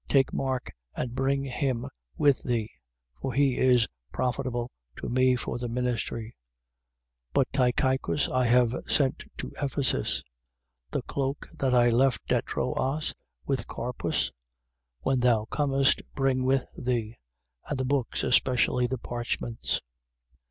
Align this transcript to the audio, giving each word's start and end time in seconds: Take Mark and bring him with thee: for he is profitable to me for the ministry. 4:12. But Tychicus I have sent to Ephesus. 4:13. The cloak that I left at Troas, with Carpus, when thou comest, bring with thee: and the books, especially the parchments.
Take 0.07 0.33
Mark 0.33 0.73
and 0.95 1.13
bring 1.13 1.43
him 1.43 1.87
with 2.17 2.41
thee: 2.41 2.71
for 3.21 3.33
he 3.35 3.59
is 3.59 3.87
profitable 4.11 4.71
to 4.97 5.09
me 5.09 5.35
for 5.35 5.59
the 5.59 5.67
ministry. 5.69 6.35
4:12. 7.33 7.33
But 7.35 7.53
Tychicus 7.53 8.27
I 8.27 8.45
have 8.45 8.73
sent 8.87 9.25
to 9.37 9.51
Ephesus. 9.61 10.11
4:13. 10.91 10.91
The 10.93 11.01
cloak 11.03 11.49
that 11.53 11.75
I 11.75 11.89
left 11.89 12.31
at 12.31 12.47
Troas, 12.47 13.13
with 13.45 13.67
Carpus, 13.67 14.31
when 15.01 15.19
thou 15.19 15.45
comest, 15.51 16.01
bring 16.15 16.45
with 16.45 16.65
thee: 16.75 17.13
and 17.69 17.77
the 17.77 17.85
books, 17.85 18.23
especially 18.23 18.87
the 18.87 18.97
parchments. 18.97 19.81